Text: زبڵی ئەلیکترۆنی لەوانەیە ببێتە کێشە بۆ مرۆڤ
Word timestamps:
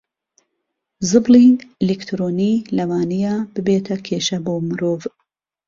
زبڵی 1.09 1.47
ئەلیکترۆنی 1.79 2.53
لەوانەیە 2.77 3.35
ببێتە 3.53 3.95
کێشە 4.07 4.37
بۆ 4.45 4.53
مرۆڤ 4.67 5.01